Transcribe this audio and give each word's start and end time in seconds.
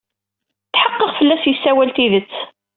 Tḥeqqeɣ 0.73 1.09
fell-as 1.17 1.43
yessawal 1.47 1.89
tidet. 1.95 2.33